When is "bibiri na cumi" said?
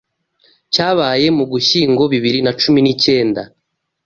2.13-2.79